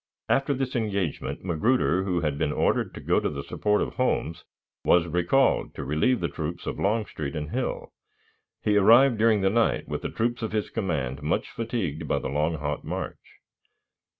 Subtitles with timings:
[0.27, 4.43] After this engagement, Magruder, who had been ordered to go to the support of Holmes,
[4.83, 7.93] was recalled, to relieve the troops of Longstreet and Hill.
[8.63, 12.29] He arrived during the night, with the troops of his command much fatigued by the
[12.29, 13.41] long, hot march.